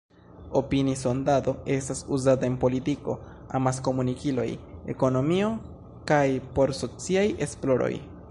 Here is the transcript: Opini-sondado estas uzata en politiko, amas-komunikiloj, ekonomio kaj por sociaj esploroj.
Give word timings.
Opini-sondado 0.59 1.51
estas 1.73 2.01
uzata 2.17 2.47
en 2.47 2.55
politiko, 2.63 3.15
amas-komunikiloj, 3.59 4.47
ekonomio 4.95 5.53
kaj 6.13 6.25
por 6.57 6.75
sociaj 6.81 7.27
esploroj. 7.49 7.93